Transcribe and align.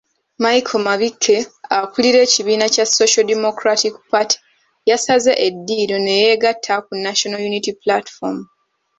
Michael 0.43 0.79
Mabikke 0.85 1.37
akulira 1.79 2.17
ekibiina 2.25 2.65
kya 2.73 2.85
Social 2.97 3.23
Democratic 3.33 3.93
Party 4.11 4.35
yasaze 4.89 5.31
eddiiro 5.47 5.97
ne 6.01 6.13
yeegatta 6.21 6.73
ku 6.85 6.91
National 7.07 7.41
Unity 7.49 7.71
Platform. 7.83 8.37